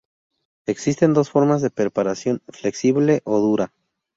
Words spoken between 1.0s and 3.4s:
dos formas de preparación, flexible o